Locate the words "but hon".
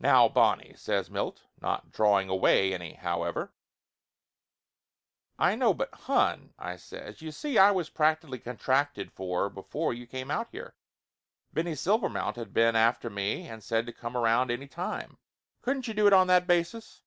5.74-6.54